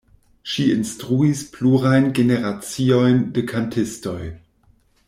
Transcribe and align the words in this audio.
Ŝi 0.53 0.63
instruis 0.75 1.43
plurajn 1.57 2.09
generaciojn 2.21 3.21
de 3.39 3.45
kantistoj. 3.53 4.21